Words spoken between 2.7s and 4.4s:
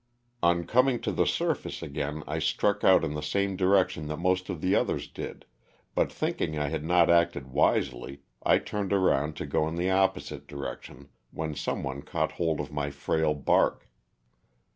out in the same direction that